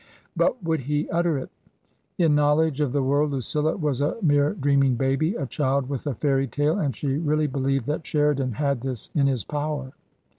But 0.35 0.63
would 0.63 0.79
he 0.79 1.07
utter 1.11 1.37
it? 1.37 1.51
In 2.17 2.33
knowledge 2.33 2.81
of 2.81 2.91
the 2.91 3.03
world 3.03 3.29
Lucilla 3.29 3.77
was 3.77 4.01
a 4.01 4.17
mere 4.23 4.55
dream 4.55 4.81
ing 4.81 4.95
baby, 4.95 5.35
a 5.35 5.45
child 5.45 5.89
with 5.89 6.07
a 6.07 6.15
fairy 6.15 6.47
tale; 6.47 6.79
and 6.79 6.95
she 6.95 7.17
really 7.19 7.45
believed 7.45 7.85
that 7.85 8.07
Sheridan 8.07 8.53
had 8.53 8.81
this 8.81 9.11
in 9.13 9.27
his 9.27 9.43
power. 9.43 9.91